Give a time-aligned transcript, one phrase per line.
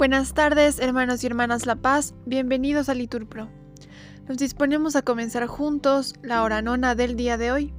[0.00, 3.50] Buenas tardes, hermanos y hermanas La Paz, bienvenidos a Liturpro.
[4.26, 7.74] Nos disponemos a comenzar juntos la hora nona del día de hoy,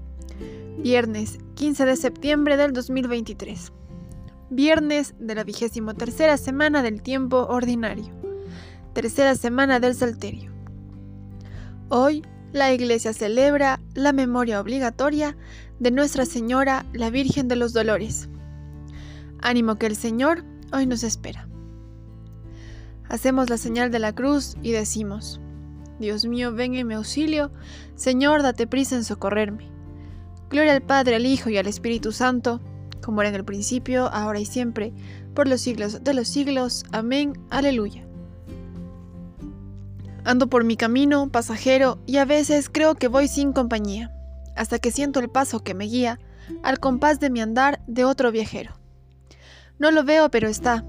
[0.77, 3.73] viernes 15 de septiembre del 2023,
[4.52, 8.13] viernes de la vigésimo tercera semana del tiempo ordinario,
[8.93, 10.51] tercera semana del Salterio.
[11.89, 15.35] Hoy la Iglesia celebra la memoria obligatoria
[15.80, 18.30] de Nuestra Señora, la Virgen de los Dolores.
[19.41, 21.47] Ánimo que el Señor hoy nos espera.
[23.11, 25.41] Hacemos la señal de la cruz y decimos,
[25.99, 27.52] Dios mío, ven en mi auxilio,
[27.95, 29.69] Señor, date prisa en socorrerme.
[30.49, 32.61] Gloria al Padre, al Hijo y al Espíritu Santo,
[33.03, 34.93] como era en el principio, ahora y siempre,
[35.33, 36.85] por los siglos de los siglos.
[36.93, 37.33] Amén.
[37.49, 38.07] Aleluya.
[40.23, 44.09] Ando por mi camino, pasajero, y a veces creo que voy sin compañía,
[44.55, 46.21] hasta que siento el paso que me guía,
[46.63, 48.71] al compás de mi andar de otro viajero.
[49.80, 50.86] No lo veo, pero está.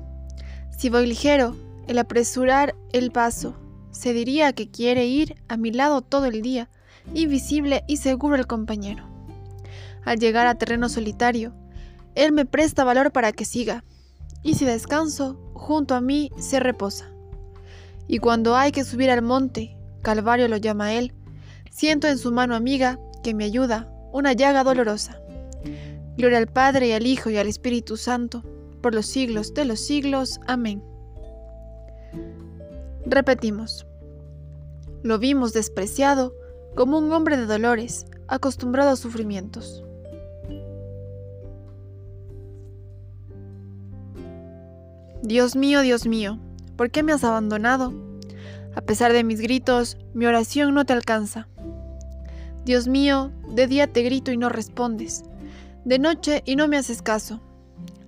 [0.79, 3.57] Si voy ligero, el apresurar el paso.
[3.91, 6.71] Se diría que quiere ir a mi lado todo el día,
[7.15, 9.05] invisible y seguro el compañero.
[10.05, 11.55] Al llegar a terreno solitario,
[12.15, 13.85] él me presta valor para que siga,
[14.43, 17.11] y si descanso, junto a mí se reposa.
[18.09, 21.13] Y cuando hay que subir al monte, Calvario lo llama él,
[21.71, 25.21] siento en su mano amiga que me ayuda, una llaga dolorosa.
[26.17, 28.43] Gloria al Padre y al Hijo y al Espíritu Santo,
[28.83, 30.41] por los siglos de los siglos.
[30.47, 30.83] Amén.
[33.07, 33.87] Repetimos.
[35.03, 36.35] Lo vimos despreciado
[36.75, 39.83] como un hombre de dolores, acostumbrado a sufrimientos.
[45.23, 46.39] Dios mío, Dios mío,
[46.77, 47.93] ¿por qué me has abandonado?
[48.75, 51.49] A pesar de mis gritos, mi oración no te alcanza.
[52.65, 55.25] Dios mío, de día te grito y no respondes,
[55.85, 57.41] de noche y no me haces caso,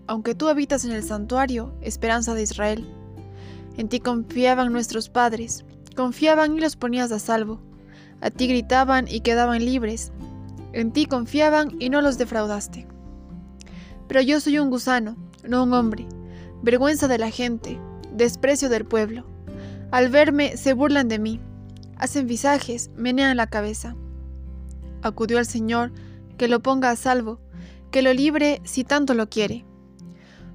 [0.07, 2.89] aunque tú habitas en el santuario, esperanza de Israel.
[3.77, 5.65] En ti confiaban nuestros padres,
[5.97, 7.61] confiaban y los ponías a salvo.
[8.21, 10.13] A ti gritaban y quedaban libres.
[10.73, 12.87] En ti confiaban y no los defraudaste.
[14.09, 16.07] Pero yo soy un gusano, no un hombre,
[16.63, 17.79] vergüenza de la gente,
[18.13, 19.25] desprecio del pueblo.
[19.91, 21.41] Al verme se burlan de mí,
[21.97, 23.97] hacen visajes, menean la cabeza.
[25.03, 25.93] Acudió al Señor,
[26.39, 27.41] que lo ponga a salvo,
[27.91, 29.65] que lo libre si tanto lo quiere.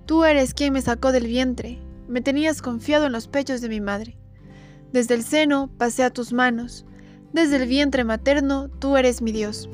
[0.05, 3.79] Tú eres quien me sacó del vientre, me tenías confiado en los pechos de mi
[3.79, 4.17] madre.
[4.91, 6.85] Desde el seno pasé a tus manos,
[7.31, 9.69] desde el vientre materno tú eres mi Dios.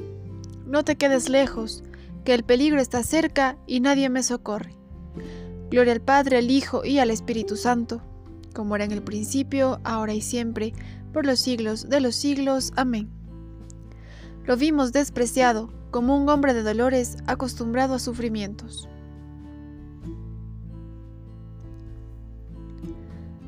[0.67, 1.83] No te quedes lejos,
[2.25, 4.75] que el peligro está cerca y nadie me socorre.
[5.69, 8.01] Gloria al Padre, al Hijo y al Espíritu Santo,
[8.53, 10.73] como era en el principio, ahora y siempre,
[11.13, 12.73] por los siglos de los siglos.
[12.75, 13.09] Amén.
[14.43, 18.89] Lo vimos despreciado, como un hombre de dolores acostumbrado a sufrimientos.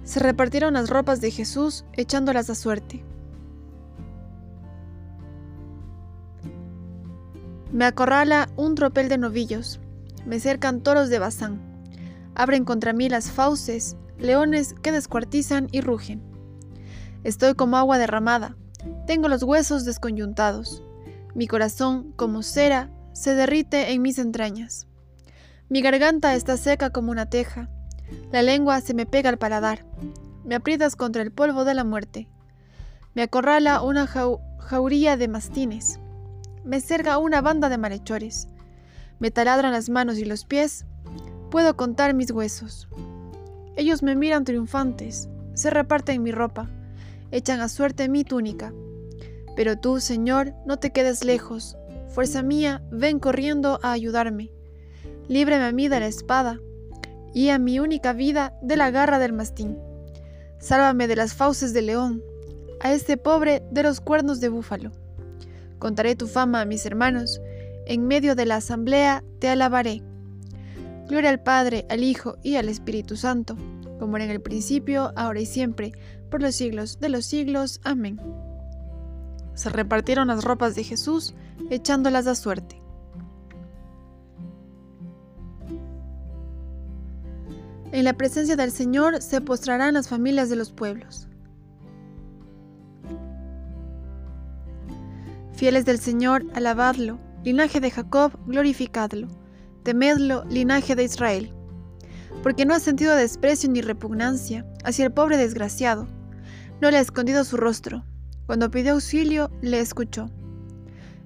[0.07, 3.03] Se repartieron las ropas de Jesús echándolas a suerte.
[7.73, 9.81] Me acorrala un tropel de novillos,
[10.25, 11.59] me cercan toros de Bazán,
[12.35, 16.22] abren contra mí las fauces, leones que descuartizan y rugen.
[17.25, 18.56] Estoy como agua derramada,
[19.07, 20.84] tengo los huesos desconyuntados,
[21.35, 24.88] mi corazón, como cera, se derrite en mis entrañas.
[25.67, 27.69] Mi garganta está seca como una teja,
[28.31, 29.85] la lengua se me pega al paladar.
[30.44, 32.28] Me aprietas contra el polvo de la muerte.
[33.13, 36.00] Me acorrala una jauría de mastines.
[36.63, 38.47] Me cerca una banda de malhechores.
[39.19, 40.85] Me taladran las manos y los pies.
[41.50, 42.88] Puedo contar mis huesos.
[43.75, 45.29] Ellos me miran triunfantes.
[45.53, 46.69] Se reparten mi ropa.
[47.31, 48.73] Echan a suerte mi túnica.
[49.56, 51.78] Pero tú, Señor, no te quedes lejos.
[52.09, 54.51] Fuerza mía, ven corriendo a ayudarme.
[55.28, 56.59] Líbreme a mí de la espada
[57.34, 59.78] y a mi única vida de la garra del mastín.
[60.60, 62.24] Sálvame de las fauces del león,
[62.80, 64.92] a este pobre de los cuernos de búfalo.
[65.80, 67.41] Contaré tu fama a mis hermanos,
[67.85, 70.03] en medio de la asamblea te alabaré.
[71.08, 73.56] Gloria al Padre, al Hijo y al Espíritu Santo,
[74.00, 75.94] como era en el principio, ahora y siempre,
[76.30, 77.80] por los siglos de los siglos.
[77.84, 78.20] Amén.
[79.53, 81.34] Se repartieron las ropas de Jesús,
[81.70, 82.82] echándolas a suerte.
[87.93, 91.29] En la presencia del Señor se postrarán las familias de los pueblos.
[95.53, 97.17] Fieles del Señor, alabadlo.
[97.45, 99.29] Linaje de Jacob, glorificadlo.
[99.84, 101.53] Temedlo, linaje de Israel.
[102.43, 106.09] Porque no ha sentido desprecio ni repugnancia hacia el pobre desgraciado.
[106.81, 108.03] No le ha escondido su rostro.
[108.47, 110.29] Cuando pidió auxilio, le escuchó.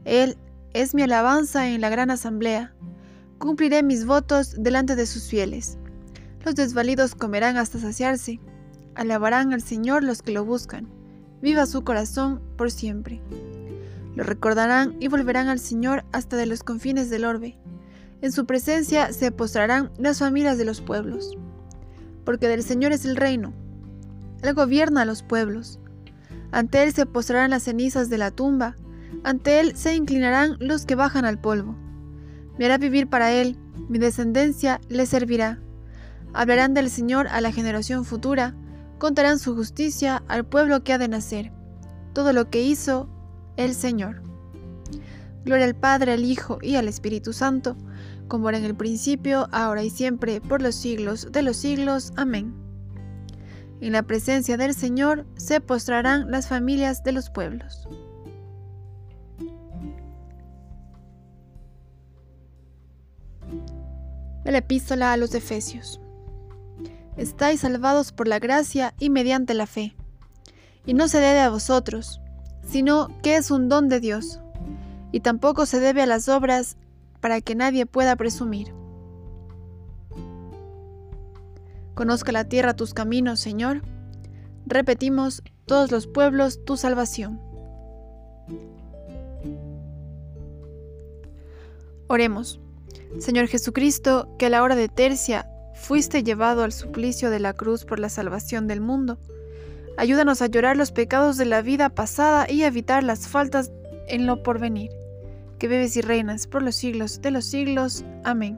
[0.05, 0.37] Él
[0.73, 2.75] es mi alabanza en la gran asamblea.
[3.39, 5.79] Cumpliré mis votos delante de sus fieles
[6.43, 8.39] Los desvalidos comerán hasta saciarse.
[8.95, 10.87] Alabarán al Señor los que lo buscan.
[11.41, 13.21] Viva su corazón por siempre.
[14.15, 17.57] Lo recordarán y volverán al Señor hasta de los confines del orbe.
[18.21, 21.37] En su presencia se postrarán las familias de los pueblos.
[22.25, 23.53] Porque del Señor es el reino.
[24.41, 25.79] Él gobierna a los pueblos.
[26.51, 28.75] Ante Él se postrarán las cenizas de la tumba.
[29.23, 31.75] Ante Él se inclinarán los que bajan al polvo.
[32.57, 33.57] Me hará vivir para Él.
[33.89, 35.59] Mi descendencia le servirá.
[36.33, 38.55] Hablarán del Señor a la generación futura.
[38.97, 41.51] Contarán su justicia al pueblo que ha de nacer.
[42.13, 43.09] Todo lo que hizo
[43.57, 44.21] el Señor.
[45.43, 47.75] Gloria al Padre, al Hijo y al Espíritu Santo,
[48.27, 52.13] como era en el principio, ahora y siempre, por los siglos de los siglos.
[52.15, 52.53] Amén.
[53.81, 57.87] En la presencia del Señor se postrarán las familias de los pueblos.
[64.43, 65.99] La epístola a los Efesios.
[67.21, 69.95] Estáis salvados por la gracia y mediante la fe.
[70.87, 72.19] Y no se debe a vosotros,
[72.65, 74.39] sino que es un don de Dios,
[75.11, 76.77] y tampoco se debe a las obras
[77.19, 78.73] para que nadie pueda presumir.
[81.93, 83.83] Conozca la tierra tus caminos, Señor.
[84.65, 87.39] Repetimos, todos los pueblos, tu salvación.
[92.07, 92.59] Oremos.
[93.19, 95.50] Señor Jesucristo, que a la hora de tercia
[95.91, 99.19] fuiste llevado al suplicio de la cruz por la salvación del mundo
[99.97, 103.73] Ayúdanos a llorar los pecados de la vida pasada y a evitar las faltas
[104.07, 104.89] en lo porvenir.
[105.59, 108.05] Que bebes y reinas por los siglos de los siglos.
[108.23, 108.57] Amén.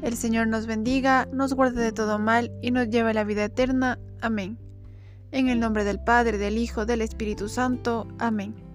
[0.00, 3.44] El Señor nos bendiga, nos guarde de todo mal y nos lleve a la vida
[3.44, 3.98] eterna.
[4.22, 4.56] Amén.
[5.32, 8.08] En el nombre del Padre, del Hijo, del Espíritu Santo.
[8.18, 8.69] Amén.